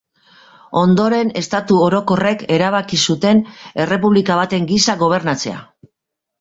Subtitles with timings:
[0.79, 3.45] Ondoren, Estatu Orokorrek erabaki zuten
[3.87, 5.65] errepublika baten gisa gobernatzea.